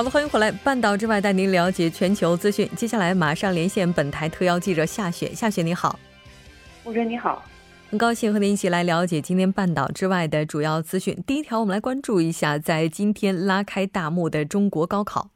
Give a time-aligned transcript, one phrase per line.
[0.00, 2.66] 好了，欢迎回来，半岛之外带您了解全球资讯。
[2.74, 5.98] 接下来马上连线本台特邀记者夏雪，夏雪你好，
[6.86, 7.44] 穆真你好，
[7.90, 11.14] 很高兴和您一起来了解今天半岛之外的主要资讯。
[11.26, 15.28] 第一条，我们来关注一下，在今天拉开大幕的中国高考。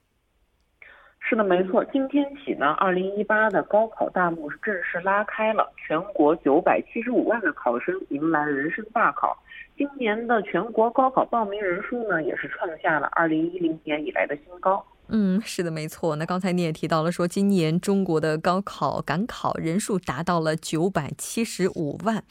[1.21, 9.37] 是的，没错，今天起呢，二零一八的高考大幕正式拉开了，全国九百七十五万的考生迎来人生大考。
[9.77, 14.85] 今年的全国高考报名人数呢，也是创下了二零一零年以来的新高。
[15.09, 16.17] 嗯，是的，没错。
[16.17, 22.25] 那刚才你也提到了，说今年中国的高考赶考人数达到了九百七十五万。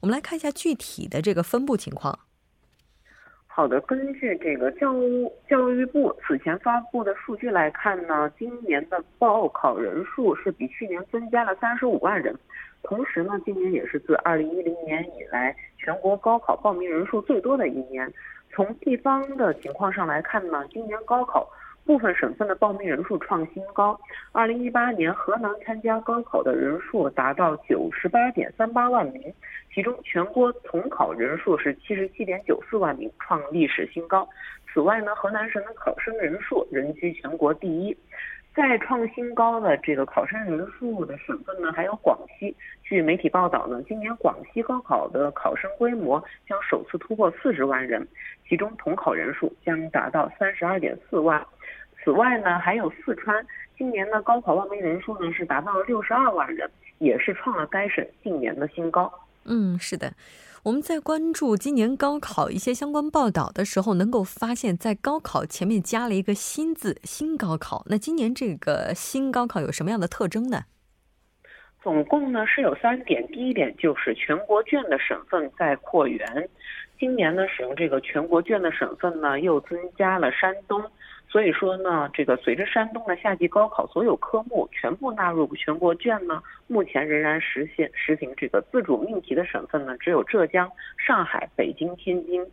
[0.00, 2.20] 我们来看一下具体的这个分布情况。
[3.56, 4.92] 好的，根据这个教
[5.48, 12.34] 教育部此前发布的数据来看呢，今年的报考人数是比去年增加了三十五万人。
[12.82, 18.12] 同时呢，今年也是自二零一零年以来全国高考报名人数最多的一年。
[18.50, 21.48] 从地方的情况上来看呢，今年高考
[21.84, 23.98] 部分省份的报名人数创新高。
[24.32, 29.22] 二零一八年，河南参加高考的人数达到九十八点三八万名，
[29.72, 34.28] 其中全国统考人数是七十七点九四万名，创历史新高。
[34.72, 37.96] 此外呢，河南省的考生人数仍居全国第一。
[38.54, 42.54] 再创新高的这个考生人数的省份呢，还有广西。
[42.84, 48.06] 据媒体报道呢，今年广西高考的考生规模将首次突破四十万人，
[48.48, 51.44] 其中统考人数将达到三十二点四万。
[52.04, 53.34] 此外呢，还有四川，
[53.78, 59.10] 今年的高考报名人数呢是达到了六十二万人，也是创了该省近年的新高。
[59.44, 60.12] 嗯，是的。
[60.64, 67.84] 我们在关注今年高考一些相关报道的时候，能够发现，在高考前面加了一个“新”字，新高考。
[67.86, 70.64] 那今年这个新高考有什么样的特征呢？
[71.82, 76.48] 总共呢是有三点，第一点就是全国卷的省份在扩员，
[76.98, 80.82] 今年呢使用这个全国卷的省份呢又增加了山东。
[81.34, 92.46] 所以说呢，这个随着山东的夏季高考所有科目全部纳入全国卷呢，目前仍然实现实行这个自主命题的省份呢，只有浙江、上海、北京、天津，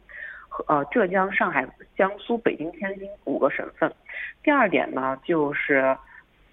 [0.50, 1.64] 和呃浙江、上海、
[1.96, 3.94] 江苏、北京、天津五个省份。
[4.42, 5.96] 第二点呢，就是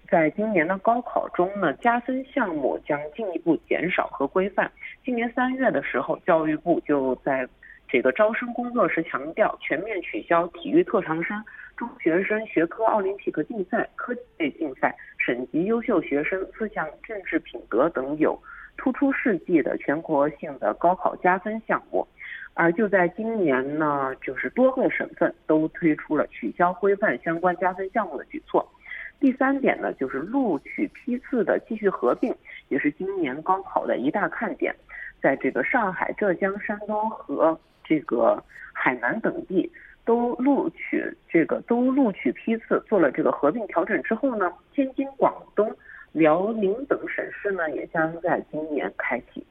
[0.07, 4.71] 在今年的高考中呢，加分项目将进一步减少和规范。
[5.03, 7.49] 今年三月的时候，教育部就在
[7.87, 11.43] 这个招生工作时强调，全面取消体育特长生。
[11.79, 18.37] 中学生学科奥林匹克竞赛、科技类竞赛、省级优秀学生思想政治品德等有
[18.75, 22.05] 突出事迹的全国性的高考加分项目，
[22.53, 28.69] 而就在今年呢，就是多个省份都推出了取消规范相关加分项目的举措。
[29.17, 32.35] 第三点呢，就是录取批次的继续合并，
[32.67, 34.75] 也是今年高考的一大看点。
[35.21, 39.71] 在这个上海、浙江、山东和这个海南等地。
[40.09, 45.71] 都录取这个都录取批次做了这个合并调整之后呢，天津、广东、
[46.13, 49.45] 辽宁等省市呢也将在今年开启。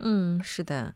[0.00, 0.94] 嗯，是的，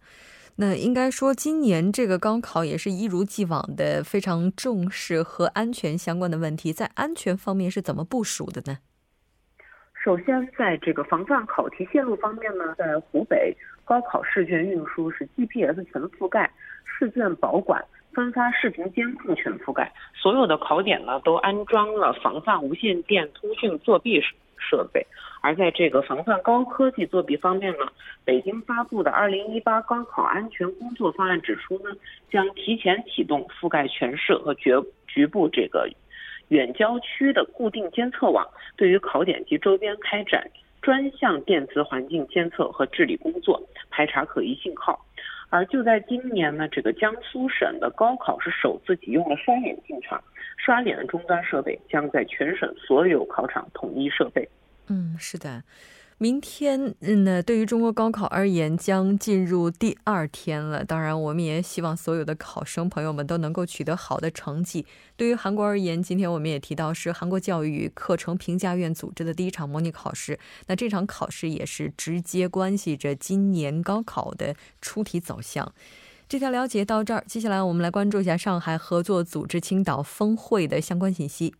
[0.56, 8.78] 那应该说今年这个高考也是一如既往的非常重视和安全相关的问题，在安全方面是怎么部署的呢？
[10.02, 16.52] 首先，在这个防范考题泄露方面呢，在湖北高考试卷运输是 GPS 全覆盖，
[16.84, 17.84] 试卷保管。
[18.16, 24.22] 分发视频监控全覆盖，所有的考点呢都安装了防范无线电通讯作弊
[24.58, 25.06] 设备。
[25.42, 27.86] 而在这个防范高科技作弊方面呢，
[28.24, 31.94] 北京发布的二零一八高考安全工作方案指出呢，
[32.30, 34.72] 将提前启动覆盖全市和局
[35.06, 35.86] 局部这个
[36.48, 45.05] 远郊区的固定监测网，对于考点及周边开展专项电磁环境监测和治理工作，排查可疑信号。
[45.48, 50.22] 而就在今年呢，这个江苏省的高考是首次启用了刷脸进场，
[50.56, 54.48] 刷脸的终端设备将在全省所有考场统一设备。
[54.88, 55.62] 嗯，是的。
[56.18, 60.82] 明天，嗯，那对于中国高考而言，将进入第二天了。
[60.82, 64.86] 当然，我们也希望所有的考生朋友们都能够取得好的成绩。
[65.14, 70.38] 对于韩国而言，今天我们也提到是韩国教育课程评价院组织的第一场模拟考试。
[70.68, 75.70] 那这场考试也是直接关系着今年高考的出题走向。
[76.26, 81.52] 这条了解到这儿，接下来我们来关注一下上海合作组织青岛峰会的相关信息。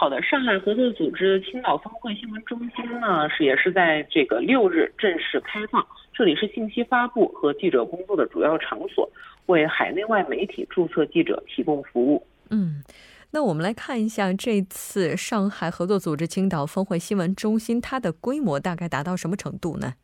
[0.00, 5.84] 好的，上海合作组织青岛峰会新闻中心呢是也是在这个六日正式开放，
[6.14, 9.10] 这里是信息发布和记者工作的主要场所，
[9.46, 12.24] 为海内外媒体注册记者提供服务。
[12.50, 12.84] 嗯，
[13.32, 19.94] 那我们来看一下这次上海合作组织青岛峰会新闻中心，它的规模大概达到什么程度呢？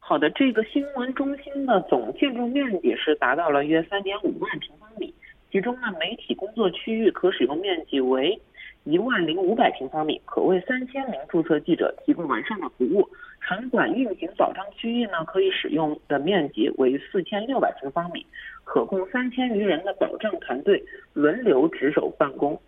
[0.00, 5.14] 好的，这个新闻中心的总建筑面积是达到了约三点五万平方米，
[5.52, 8.36] 其中呢媒体工作区域可使用面积为。
[8.84, 13.08] 一万零五百平方米，可为三千名注册记者提供完善的服务。
[13.40, 18.24] 场馆运行保障区域呢，可以使用的面积为四千六百平方米，
[18.64, 20.82] 可供三千余人的保障团队
[21.12, 22.58] 轮流值守办公。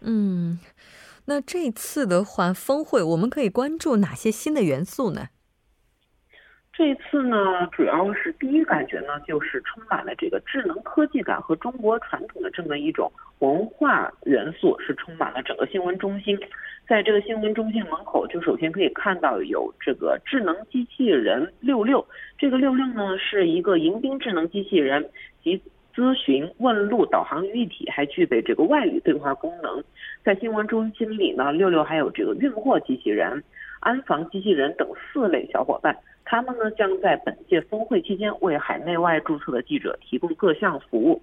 [0.00, 0.58] 嗯，
[1.24, 5.28] 那这次的话，峰会我们可以关注哪些新的元素呢？
[6.76, 16.36] 这次呢，主要是第一感觉呢，就是充满了这个智能科技感和中国传统的这么一种文化元素，是充满了整个新闻中心。
[16.88, 22.04] 在这个新闻中心门口，就首先可以看到有这个智能机器人六六，
[22.36, 25.08] 这个六六呢是一个迎宾智能机器人，
[25.44, 25.62] 集
[25.94, 29.82] 咨询、问路、导航于一体，还具备这个外语对话功能。
[30.24, 33.44] 在新闻中心里呢，六六还有这个运货机器人、
[33.78, 35.96] 安防机器人等四类小伙伴。
[36.24, 41.20] 他们呢将在本届峰会期间为海内外注册的记者提供各项服务。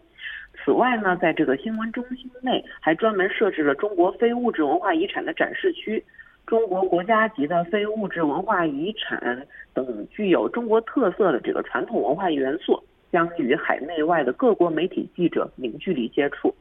[0.63, 6.03] 此外呢，在这个新闻中心内还专门设置了中国非物质文化遗产的展示区，
[6.45, 16.53] 中国国家级的非物质文化遗产等具有中国特色的这个传统文化元素，将与海内外的各国媒体记者零距离接触。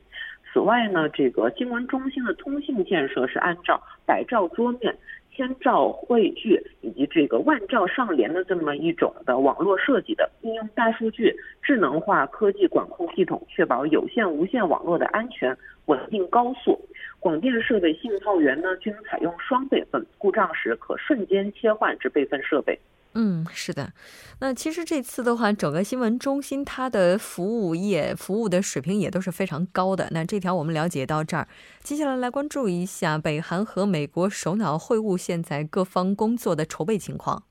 [0.53, 4.97] 此外呢，这个新闻中心的通信建设是按照百兆桌面。
[5.41, 15.57] 千兆汇聚以及这个万兆上联的这么一种的网络设计的，应用大数据、智能化科技管控系统，确保有线、无线网络的安全、
[15.87, 16.79] 稳定、高速。
[17.21, 22.79] 广电设备信号源呢，均采用双备份，故障时可瞬间切换至备份设备。
[23.15, 23.93] 嗯，是的。
[24.39, 30.09] 那其实这次的话，整个新闻中心它的服务业服务的水平也都是非常高的。
[30.13, 31.49] 那这条我们了解到这儿，
[31.83, 37.43] 接下来来关注一下北韩和美国首脑会晤现在各方工作的筹备情况。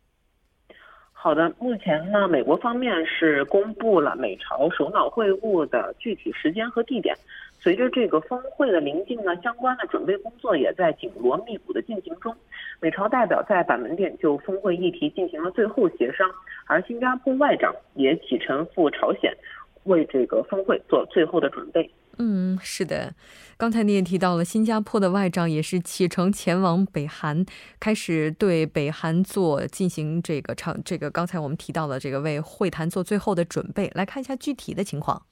[1.11, 7.13] 好的，目前呢，美国方面是公布了美朝首脑会晤的具体时间和地点。
[7.61, 12.35] 随着这个峰会的临近呢，相关的准备工作也在紧锣密鼓的进行中。
[12.79, 16.29] 美朝代表在板门店就峰会议题进行了最后协商，
[16.65, 19.35] 而新加坡外长也启程赴朝鲜，
[19.83, 21.91] 为这个峰会做最后的准备。
[22.17, 23.13] 嗯，是的，
[23.57, 27.45] 刚才你也提到了，新加坡的外长也是启程前往北韩，
[27.79, 33.91] 开始对北韩做进行这个场这个刚才我们提到的这个为会谈做最后的准备。
[33.95, 35.23] 来看一下具体的情况。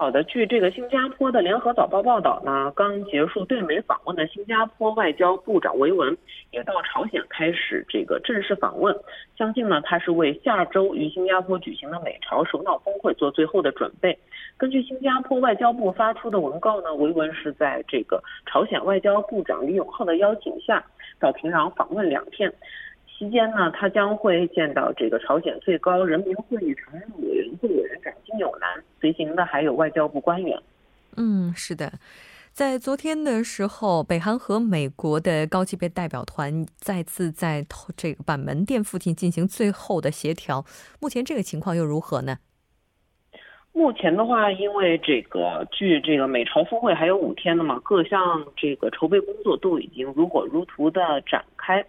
[0.00, 6.16] 好的，据这个新加坡的联合早报报道呢，刚结束对美访问的新加坡外交部长维文
[6.52, 8.98] 也到朝鲜开始这个正式访问，
[9.36, 14.18] 相信呢他是为下周于新加坡举行的美朝首脑峰会做最后的准备。
[14.56, 20.82] 根据新加坡外交部发出的文告呢，维文是在这个朝鲜外交部长李永浩的邀请下
[21.18, 22.50] 到平壤访问两天。
[23.20, 30.58] 期间呢，他将会见到这个朝鲜最高人民会议常任委员会委员长金友南，随行的还有外交部官员。
[31.18, 31.92] 嗯，是的，
[32.50, 40.64] 在昨天的时候，北韩和美国的高级别代表团再次在这个板门店附近进行最后的协调。
[40.98, 42.38] 目前这个情况又如何呢？
[43.72, 51.84] 目前的话，因为这个距这个美朝峰会还有五天的嘛，各项这个筹备工作都已经如火如荼的展开。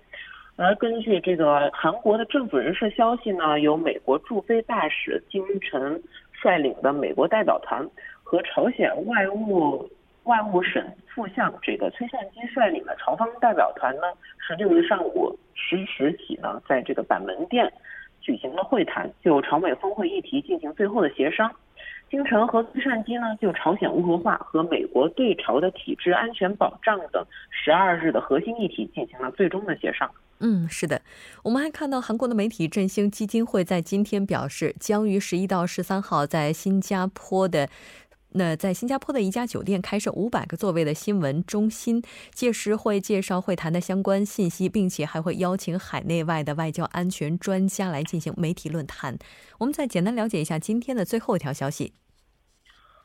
[0.57, 6.01] 而根据这个韩国的政府人士消息呢，由美国驻菲大使金晨
[6.33, 7.83] 率领的美国代表团
[8.21, 9.89] 和朝鲜外务
[10.23, 14.03] 外务省副相这个崔善基率领的朝方代表团呢，
[14.37, 17.71] 十六日上午十时起呢，在这个板门店
[18.19, 21.51] 举行了会谈，就朝美峰会议题进行最后的协商。
[22.11, 30.11] 金城和崔善基呢，就朝鲜无核化和美国对朝的体制安全保障等十二日的核心议题进行了最终的协商。
[30.41, 31.01] 嗯，是的，
[31.43, 37.69] 我们还看到韩国的媒体振兴基金会在今天表示，将于十一到十三号在新加坡的
[38.33, 49.17] 那在新加坡的一家酒店开设五百个座位的新闻中心，届时会介绍会谈的相关信息，并且还会邀请海内外的外交安全专家来进行媒体论坛。
[49.59, 51.93] 我们再简单了解一下今天的最后一条消息。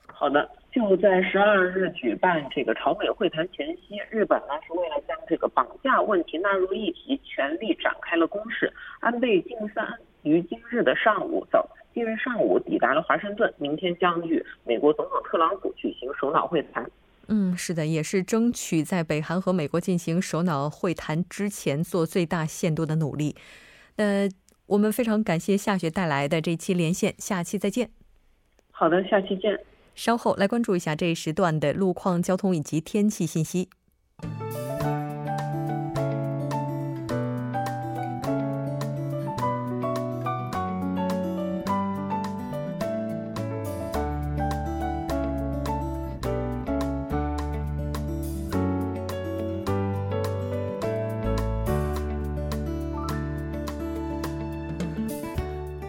[0.07, 8.73] 好的，就在十二日举办这个朝美会谈前夕，日本呢是为了将这个绑架问题纳入议题，全力展开了攻势。
[9.01, 9.87] 安倍晋三
[10.23, 16.87] 于今日的上午早，今日上午抵达了华盛顿，明天将与美国总统特朗普举行首脑会谈。
[17.29, 23.35] 嗯，是的，也是争取在北韩和美国进行首脑会谈之前做最大限度的努力。
[23.97, 24.29] 那，
[24.67, 27.89] 我们非常感谢夏雪带来的这期连线，下期再见。
[28.71, 29.59] 好的，下期见。
[29.95, 33.71] 稍后来关注一下这一时段的路况、交通以及天气信息。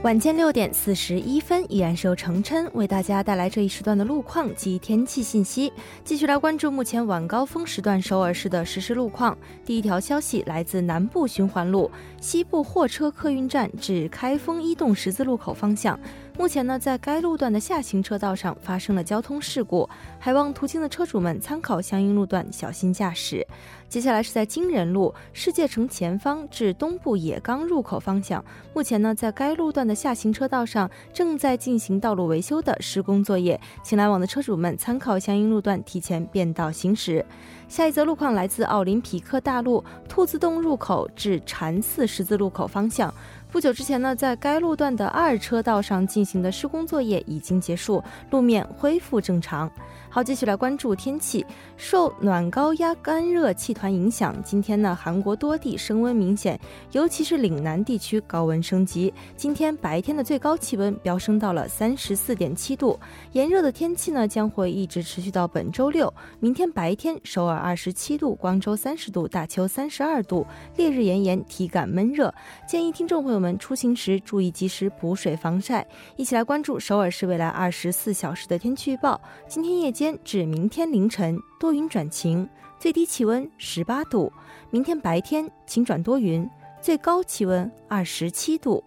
[0.07, 5.69] 晚间六点四十一分，依然是由程琛为大家带来这一时段的路况及天气信息。
[6.05, 9.37] 继续来关注目前晚高峰时段首尔市的实时路况。
[9.65, 15.99] 第一条消息来自南部循环路西部货车客运站至开封一洞十字路口方向。
[16.37, 19.89] 目前呢，在该路段的下行车道上发生了交通事故，
[20.19, 23.45] 还望途经的车主们参考相应路段，小心驾驶。
[23.89, 37.25] 接下来是在金仁路世界城前方至东部野钢入口方向，目前呢，在该路段的下行车道上正在进行道路维修的施工作业，请来往的车主们参考相应路段，提前变道行驶。
[37.67, 43.13] 下一则路况来自奥林匹克大路兔子洞入口至禅寺十字路口方向。
[43.49, 49.71] 不久之前呢，在该路段的二车道上进行的施工作业已经结束，路面恢复正常。
[50.09, 51.45] 好，继续来关注天气。
[51.75, 56.59] 受暖高压干热气团影响，今天呢，韩国多地升温明显，
[56.91, 59.13] 尤其是岭南地区高温升级。
[59.35, 62.99] 今天白天的最高气温飙升到了三十四点七度，
[63.33, 66.11] 炎热的天气呢将会一直持续到本周六。
[66.39, 70.47] 明天白天，首尔二十七度，光州三十度，大邱三十二度，
[70.77, 72.33] 烈日炎炎，体感闷热。
[72.67, 75.85] 建议听众朋友们出行时注意及时补水防晒。
[76.15, 79.19] 一起来关注首尔市未来二十四小时的天气预报。
[79.47, 84.31] 今天夜间至明天凌晨多云转晴，最低气温十八度；
[84.69, 86.47] 明天白天晴转多云，
[86.79, 88.83] 最高气温二十七度。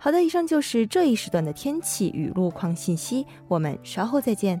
[0.00, 4.60] 好的，以上就是这一时段的天气与路况信息，我们稍后再见。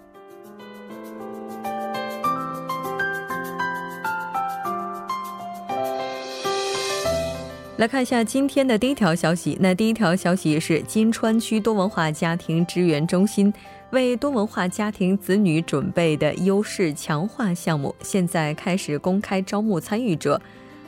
[7.81, 9.57] 来看一下今天的第一条消息。
[9.59, 13.51] 那第一条消息是金川区多文化家庭支援中心。
[13.89, 20.39] 为多文化家庭子女准备的优势强化项目，现在开始公开招募参与者。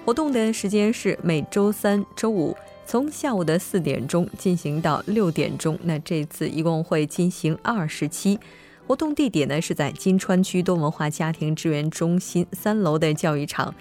[0.06, 5.76] 活动的时间是每周三、周五，从下午的四点钟进行到六点钟。
[5.82, 8.40] 那这次一共会进行二十期。
[8.86, 13.74] 活动地点呢是在金川区多文化家庭支援中心三楼的教育场。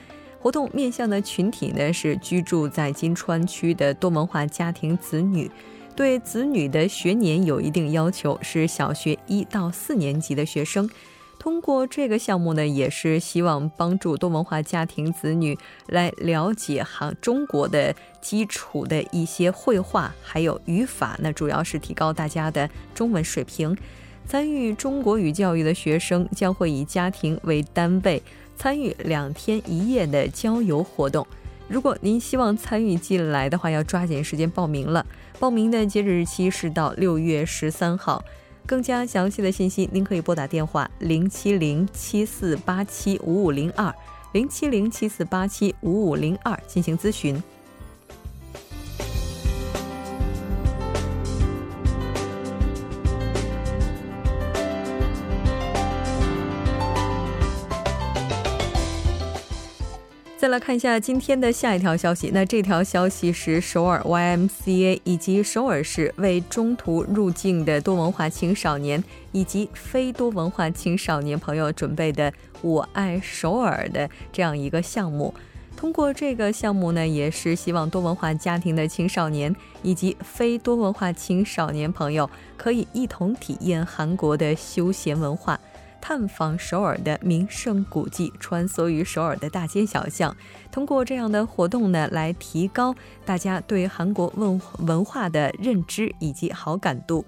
[0.42, 5.48] 活动面向的群体呢是居住在金川区的多文化家庭子女。
[5.94, 10.90] 对子女的学年有一定要求，是小学一到四年级的学生。
[11.38, 15.56] 通过这个项目呢，也是希望帮助多文化家庭子女
[15.86, 21.16] 来了解哈中国的基础的一些绘画，还有语法。
[21.20, 23.76] 那主要是提高大家的中文水平。
[24.24, 28.22] 参与中国语教育的学生将会以家庭为单位，
[28.62, 31.26] 参与两天一夜的郊游活动。
[31.66, 35.04] 如果您希望参与进来的话，要抓紧时间报名了。
[35.40, 38.22] 报名的截止日期是到六月十三号。
[38.64, 43.92] 更加详细的信息，您可以拨打电话零七零七四八七五五零二
[44.30, 47.42] 零七零七四八七五五零二进行咨询。
[60.42, 62.32] 再来看一下今天的下一条消息。
[62.34, 75.32] 那这条消息是首尔 YMCA 以及首尔市为中途入境的多文化青少年以及非多文化青少年朋友准备的“我爱首尔”的这样一个项目。
[75.76, 85.60] 通过这个项目呢，也是希望多文化家庭的青少年以及非多文化青少年朋友可以一同体验韩国的休闲文化。
[86.02, 90.36] 探访首尔的名胜古迹，穿梭于首尔的大街小巷。
[90.72, 92.94] 通过这样的活动呢，来提高
[93.24, 97.24] 大家对韩国文文化的认知以及好感度。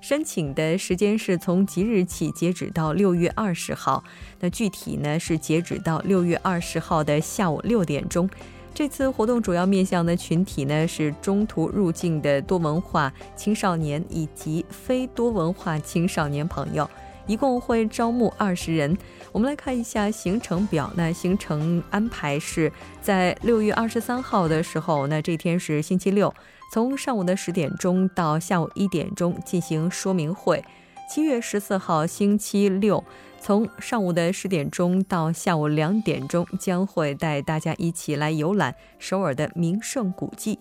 [0.00, 4.04] 申请的时间是从即日起截止到六月二十号。
[4.38, 8.28] 那具体呢是截止到六月二十号的下午六点钟。
[8.74, 16.88] 这次活动主要面向的群体呢是中途入境的多文化青少年以及非多文化青少年朋友。
[17.28, 18.98] 一共会招募二十人。
[19.30, 20.90] 我们来看一下行程表。
[20.96, 26.34] 那行程安排是在六月二十三号的时候，那这天是星期六，
[26.72, 30.64] 从上午的十点钟到下午一点钟进行说明会。
[31.08, 33.02] 七月十四号星期六，
[33.40, 40.58] 从上午的十点钟到下午两点钟，将会带大家一起来游览首尔的名胜古迹。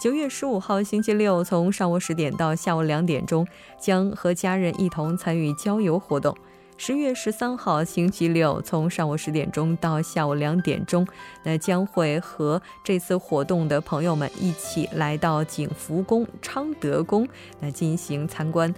[0.00, 3.46] 九月十五号星期六，从上午十点到下午两点钟，
[3.78, 6.34] 将和家人一同参与郊游活动。
[6.78, 11.06] 十月十三号星期六，从上午十点钟到下午两点钟，
[11.42, 17.28] 那将会和这次活动的朋友们一起来到景福宫、昌德宫
[17.60, 18.74] 来进行参观。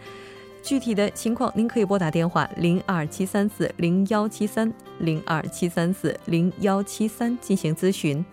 [0.61, 8.25] 具体的情况，您可以拨打电话零二七三四零幺七三零二七三四零幺七三进行咨询。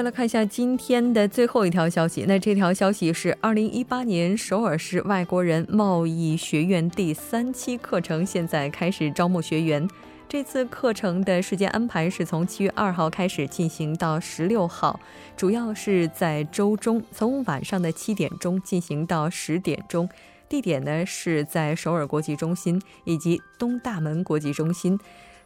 [0.00, 2.24] 再来看一下今天的最后一条消息。
[2.26, 9.86] 那这条消息是二零一八年首尔市外国人贸易学院第三期课程现在开始招募学员。
[10.26, 14.98] 这次课程的时间安排是从七月二号开始进行到十六号，
[15.36, 20.08] 主要是在周中，从晚上的七点钟进行到十点钟。
[20.48, 24.98] 地点呢是在首尔国际中心以及东大门国际中心。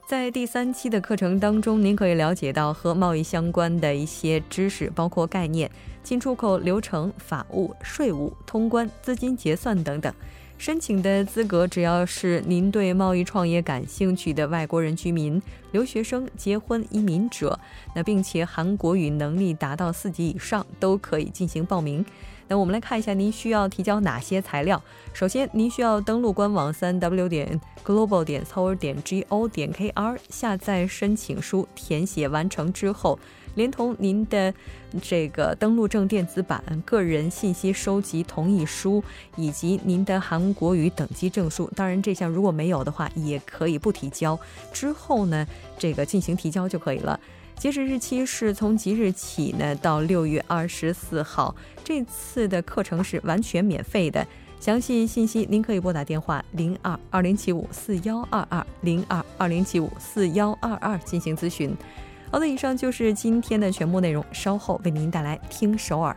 [0.06, 5.70] 在第三期的课程当中，您可以了解到和贸易相关的一些知识，包括概念、
[6.02, 10.12] 进出口流程、法务、税务、通关、资金结算等等。
[10.58, 15.40] 申请的资格只要是您对贸易创业感兴趣的外国人居民、
[15.72, 17.58] 留学生、结婚移民者，
[17.94, 22.04] 那并且韩国语能力达到四级以上，都可以进行报名。
[22.48, 24.82] 那我们来看一下，您需要提交哪些材料？
[25.12, 28.96] 首先，您需要登录官网三 w 点 global 点 seoul 点
[29.28, 33.18] go 点 kr，下载申请书，填写完成之后，
[33.54, 34.52] 连同您的
[35.00, 39.02] 这个登录证电子版、个人信息收集同意书
[39.36, 41.70] 以及您的韩国语等级证书。
[41.74, 44.38] 当然，这项如果没有的话，也可以不提交。
[44.72, 45.46] 之后呢，
[45.78, 47.18] 这个进行提交就可以了。
[47.58, 51.54] 截止日期是从即日起呢到六月二十四号。
[51.82, 54.26] 这次的课程是完全免费的。
[54.60, 61.74] 详细信息您可以拨打电话零二二零七五四幺二二零二二零七五四幺二二进行咨询。
[62.30, 64.24] 好的，以上就是今天的全部内容。
[64.32, 66.16] 稍后为您带来听首尔。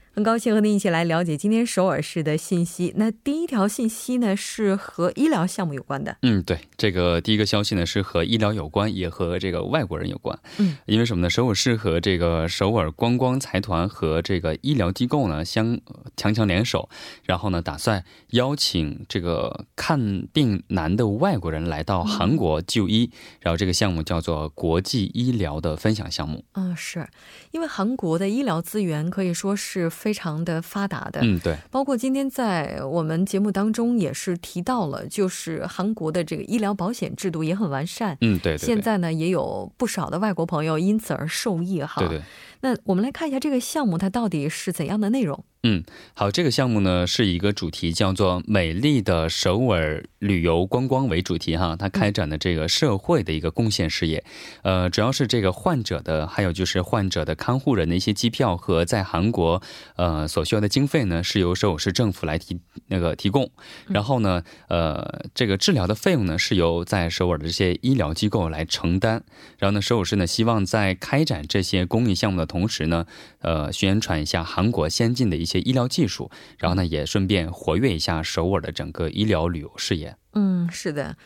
[0.13, 2.91] 很高兴和您一起来了解今天首尔市的信息。
[2.97, 6.17] 那第一条信息呢是和医疗项目有关的。
[6.21, 10.37] 嗯，对，这个第一个消息呢是和医疗有关，也和这个外国人有关。
[10.57, 11.29] 嗯，因为什么呢？
[11.29, 15.79] 首尔市和这个首尔观光财团和这个医疗机构呢相
[16.17, 16.89] 强强联手，
[17.23, 23.09] 然后呢打算邀请这个看病难的外国人来到韩国就医。
[23.39, 26.43] 然后这个项目叫做国际医疗的分享项目。
[26.55, 27.07] 嗯，是
[27.51, 29.89] 因为韩国的医疗资源可以说是。
[30.01, 42.21] 非常的发达的，嗯，对，包括今天在我们节目当中也是提到了，就是韩国的这个医疗保险制度也很完善，嗯，对，现在呢也有不少的外国朋友因此而受益哈，对对。
[42.61, 45.45] 那我们来看一下这个项目它到底是怎样的内容。
[45.63, 45.83] 嗯，
[46.15, 54.23] 好，这个项目呢是一个主题叫做“美丽的首尔旅游观光”为主题哈，它开展的这个社会的一个贡献事业，
[54.63, 59.61] 呃，主要是这个患者的，还有就是患者的看护人的一些机票和在韩国
[59.97, 63.51] 呃所需要的经费呢，是由首尔市政府来提那个提供，
[63.87, 69.21] 然后呢，呃，这个治疗的费用呢是由在首尔的这些医疗机构来承担，
[69.59, 73.05] 然后呢，首尔市呢希望在开展这些公益项目的同时呢，
[73.41, 75.50] 呃，宣传一下韩国先进的一些。
[75.51, 80.15] 些医疗技术，然后呢，也顺便活跃一下首尔的整个医疗旅游事业。
[80.33, 81.17] 嗯，是的。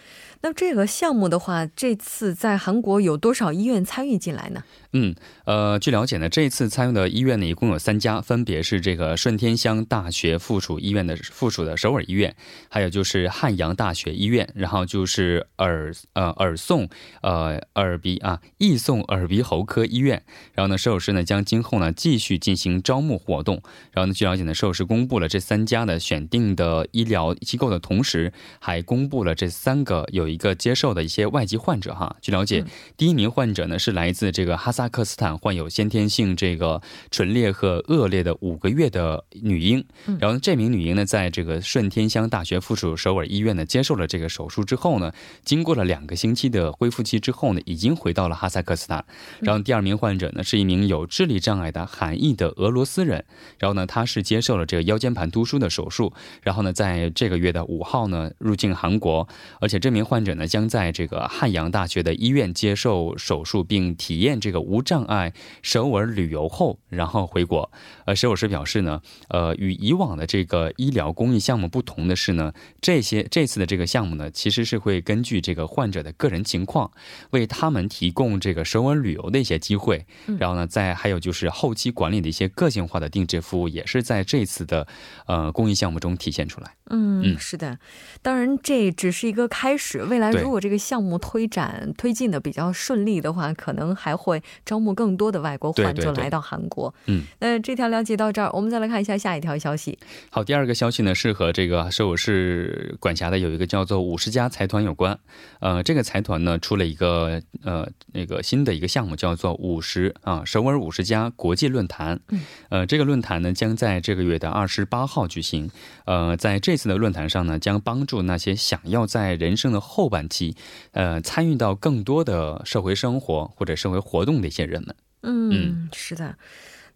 [0.42, 4.64] 那这个项目的话，这次在韩国有多少医院参与进来呢？
[4.98, 12.34] 嗯，呃，据了解呢，这一次参与的医院呢，一共有三家，分别是这个顺天乡大学附属医院的附属的首尔医院，
[12.70, 16.88] 还有就是汉阳大学医院，然后就是耳呃耳宋
[17.22, 20.24] 呃耳鼻啊易宋耳鼻喉科医院。
[20.54, 23.62] 然后呢，首尔市呢将今后呢继续进行招募活动。
[23.92, 30.36] 然后呢，据了解呢，首尔市公布了这三家的选定的医疗机构的同时，还公布了这三个有一。
[30.36, 32.66] 一个接受的一些外籍患者哈，据了解，
[32.98, 39.84] 第一名患者呢是来自这个哈萨克斯坦，患有先天性这个唇裂和腭裂的五个月的女婴。
[40.20, 45.12] 然后这名女婴呢，在这个顺天乡大学附属首尔医院呢接受了这个手术之后呢，
[45.44, 49.04] 经过了两个星期的恢复期之后呢，已经回到了哈萨克斯坦。
[49.40, 53.24] 然后第二名患者呢是一名有智力障碍的韩裔的俄罗斯人，
[53.58, 59.28] 然后呢他是接受了这个腰间盘突出的手术，然后呢在这个月的五号呢入境韩国，
[59.60, 67.72] 而且这名患者呢将在这个汉阳大学的医院接受手术，并体验这个无障碍首尔旅游后，然后回国。
[68.06, 76.92] 呃，首尔师表示呢，呃，与以往的这个医疗公益项目不同的是呢，这些这次的这个项目呢，其实是会根据这个患者的个人情况，
[77.32, 80.06] 为他们提供这个首尔旅游的一些机会。
[80.40, 84.88] 然后呢，在还有就是后期管理的一些个性化的定制服务，也是在这次的
[85.28, 86.76] 呃公益项目中体现出来。
[86.90, 87.80] 嗯，是的，
[88.22, 90.04] 当然这只是一个开始。
[90.04, 96.94] 未来如果这个项目推展推进的比较顺利的话，可能还会招募更多的外国患者来到韩国。
[97.08, 99.98] 嗯，那这条了解到这儿，我们再来看一下下一条消息。
[100.30, 105.20] 好，第二个消息呢是和这个首尔市管辖的有一个叫做五十家财团有关。
[105.60, 112.22] 呃，这个财团呢出了一个呃那个新的一个项目，叫做五十啊首尔五十家国际论坛。
[112.30, 115.70] 嗯，呃，这个论坛呢将在这个月的二十八号举行。
[116.06, 120.56] 呃，在这次的论坛上呢，将帮助那些想要在人生的后后半期，
[120.92, 124.96] 呃，参与到更多的社会生活或者社会活动的一些人们。
[125.24, 126.38] 嗯，是的。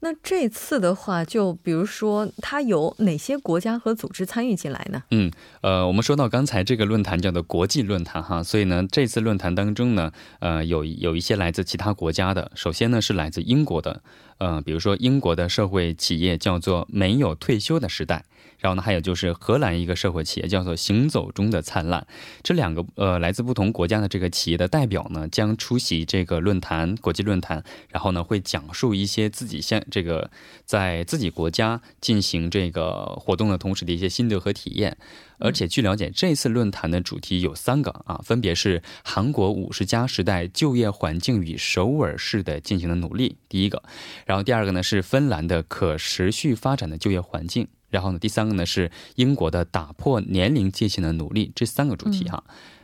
[0.01, 5.03] 那这次的话，就比如说，它有哪些国家和组织参与进来呢？
[5.11, 12.49] 嗯，呃，我们说到刚才这个论坛叫做国际论坛哈，所以呢，这次论坛当中呢，呃，有有一些来自其他国家的。
[12.55, 14.01] 首先呢，是来自英国的，
[14.37, 18.23] 呃，比如说英国的社会企业叫做“没有退休的时代”。
[18.59, 22.05] 然后呢，还有就是荷兰一个社会企业叫做“行走中的灿烂”，
[22.43, 30.29] 这两个呃来自不同国家的这个企业的代表呢，将出席这个论坛国际论坛，然后呢会讲述一些自己现这个
[30.65, 34.97] 在自己国家进行这个活动的同时的一些心得和体验。
[35.41, 43.81] 而且据了解，这次论坛的主题有三个啊，分别是韩国五十加时代就业环境与首尔市的进行的努力，第一个；
[44.25, 47.69] 然后第二个呢是芬兰的可持续发展的就业环境。
[47.89, 52.43] 然后呢，第三个呢是英国的打破年龄界限的努力，这三个主题哈，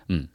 [0.09, 0.27] 嗯。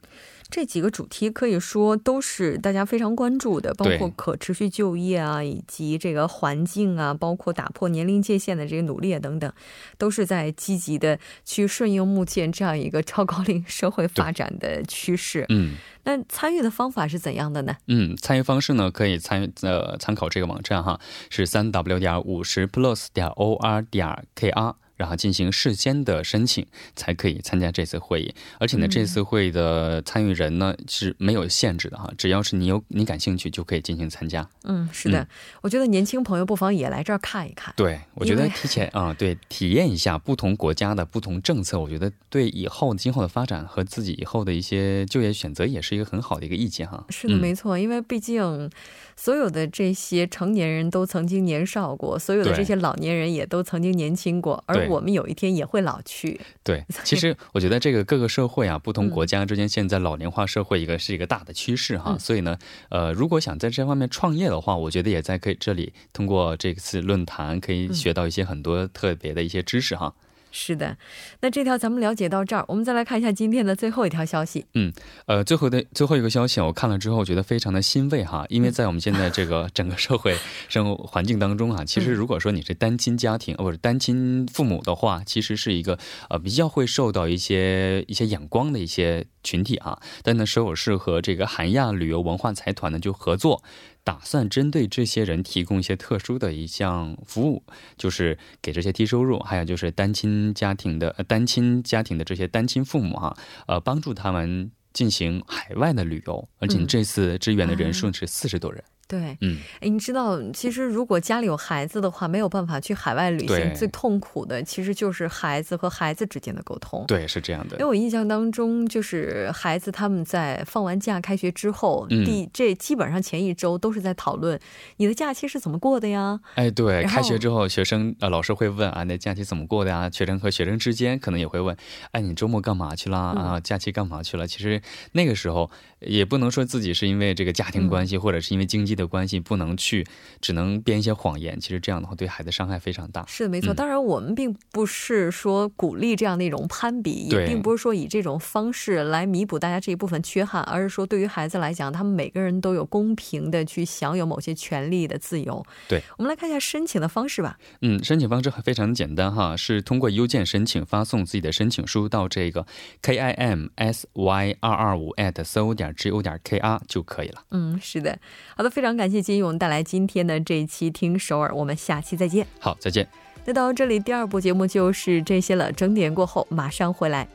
[0.51, 9.51] 这几个主题可以说都是大家非常关注的，包括可持续就业啊，以及这个环境啊，包括打破年龄界限的这个努力啊等等，
[9.97, 15.45] 都是在积极的去顺应目前这样一个超高龄社会发展的趋势。
[15.47, 17.77] 嗯，那参与的方法是怎样的呢？
[17.87, 24.75] 嗯，参与方式呢可以参呃参考这个网站哈，是三 w 点五十 plus 点 o r 点 k r。
[25.01, 26.63] 然后进行事先的申请，
[26.95, 28.31] 才可以参加这次会议。
[28.59, 34.47] 而且呢，这次会议的参与人呢是没有限制的哈，只要是你有你感兴趣，就可以进行参加。
[34.65, 35.27] 嗯，是的，
[35.61, 37.73] 我觉得年轻朋友不妨也来这儿看一看。
[37.75, 47.03] 对，我觉得提前啊，对，体验一下不同国家的不同政策，我觉得对以后今后的发展和自己以后的一些就业选择也是一个很好的一个意见哈。
[47.09, 48.69] 是的，没错，因为毕竟
[49.15, 54.90] 所有的这些成年人都曾经年少过，所有的这些老年人也都曾经年轻过，而。
[54.91, 56.39] 我们有一天也会老去。
[56.63, 62.17] 对，其实我觉得这个各个社会啊，不同国家之间现在老龄化社会一个是一个大的趋势哈。
[62.19, 62.57] 所以呢，
[62.89, 70.13] 呃，如果想在这方面创业的话，我觉得也在可以这里通过这次论坛可以学到一些很多特别的一些知识哈。
[70.51, 70.97] 是的，
[71.39, 74.65] 那这条咱们了解到这儿，我们再来看一下今天的最后一条消息。
[74.73, 74.91] 嗯，
[75.25, 80.35] 呃，最后的最后一个消息，我看了之后觉得非常的欣慰哈，因为在我们现在这个整个社会
[80.67, 85.97] 生活环境当中啊，其实如果说你是单亲家庭或者单亲父母的话，其实是一个
[86.29, 89.97] 呃比较会受到一些一些眼光的一些群体啊。
[90.21, 93.63] 但呢，首尔市和这个韩亚旅游文化财团呢就合作。
[94.03, 97.63] 打算针对这些人提供一些特殊的一项服务，
[97.97, 103.37] 就是给这些低收入，还有就是单亲家庭的单亲家庭的这些单亲父母哈，
[103.67, 108.83] 呃，帮助他们进行海外的旅游，而且这次支援的人数是四十多人。
[109.11, 117.03] 对，嗯，哎，你知道，其实如果家里有孩子的话，没有办法去海外旅行，最痛苦的其实就是孩子和孩子之间的沟通。
[117.07, 117.75] 对，是这样的。
[117.75, 124.57] 因为我印象当中，就是孩子他们在放完假、开学之后，第这基本上前一周都是在讨论
[124.95, 126.39] 你的假期是怎么过的呀？
[126.55, 130.09] 哎，对，开学之后，学生呃老师会问啊，那假期怎么过的呀？
[130.09, 131.75] 学生和学生之间可能也会问，
[132.11, 133.59] 哎，你周末干嘛去了啊？
[133.59, 134.47] 假期干嘛去了？
[134.47, 135.69] 其实那个时候
[136.07, 139.11] 也不能说自己是因为这个家庭关系，或者是因为经济的。
[139.11, 140.07] 关系不能去，
[140.39, 141.59] 只能编一些谎言。
[141.59, 143.25] 其实这样的话，对孩子伤害非常大。
[143.27, 143.73] 是的，没错。
[143.73, 155.61] 当然，我们并不是说鼓励这样的一种攀比，也并不是说以这种方式来弥补大家这一部分缺憾，而是说对于孩子来讲，他们每个人都有公平的去享有某些权利的自由。
[155.89, 157.57] 对，我们来看一下申请的方式吧。
[157.81, 162.65] 嗯，申请方式非常简单哈，是通过邮件申请，发送自己的申请书到这个
[163.01, 166.81] k i m s y 二二五 at s o 点 g o 点 k r
[166.87, 167.43] 就可以了。
[167.51, 168.17] 嗯，是的。
[168.55, 168.95] 好的，非常。
[168.95, 172.45] 感谢金勇带来今天的这一期听首尔，我们下期再见。
[172.59, 173.07] 好，再见。
[173.45, 175.71] 那到这里，第二部节目就是这些了。
[175.71, 177.27] 整点过后马上回来。